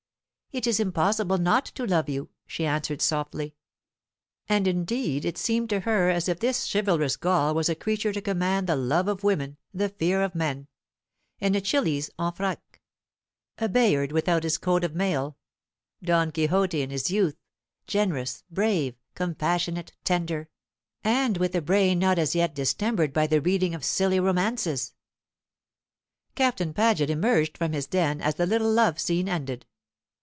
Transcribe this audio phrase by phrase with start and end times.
[0.53, 3.55] "It is impossible not to love you," she answered softly.
[4.49, 8.21] And indeed it seemed to her as if this chivalrous Gaul was a creature to
[8.21, 10.67] command the love of women, the fear of men;
[11.39, 12.59] an Achilles en frac;
[13.59, 15.37] a Bayard without his coat of mail;
[16.03, 17.37] Don Quixote in his youth,
[17.87, 20.49] generous, brave, compassionate, tender,
[21.01, 24.95] and with a brain not as yet distempered by the reading of silly romances.
[26.35, 29.65] Captain Paget emerged from his den as the little love scene ended.